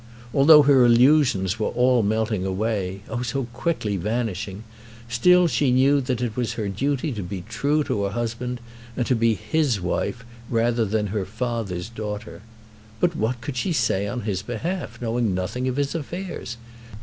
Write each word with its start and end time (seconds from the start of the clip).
Although 0.33 0.63
her 0.63 0.83
illusions 0.83 1.59
were 1.59 1.67
all 1.67 2.01
melting 2.01 2.43
away, 2.43 3.01
oh, 3.07 3.21
so 3.21 3.43
quickly 3.53 3.97
vanishing, 3.97 4.63
still 5.07 5.45
she 5.47 5.69
knew 5.69 6.01
that 6.01 6.21
it 6.21 6.35
was 6.35 6.53
her 6.53 6.67
duty 6.69 7.11
to 7.11 7.21
be 7.21 7.43
true 7.47 7.83
to 7.83 8.05
her 8.05 8.09
husband, 8.09 8.59
and 8.97 9.05
to 9.05 9.15
be 9.15 9.35
his 9.35 9.79
wife 9.79 10.25
rather 10.49 10.85
than 10.85 11.07
her 11.13 11.23
father's 11.23 11.87
daughter. 11.87 12.41
But 12.99 13.15
what 13.15 13.41
could 13.41 13.55
she 13.55 13.73
say 13.73 14.07
on 14.07 14.21
his 14.21 14.41
behalf, 14.41 14.99
knowing 14.99 15.35
nothing 15.35 15.67
of 15.67 15.75
his 15.75 15.93
affairs? 15.93 16.57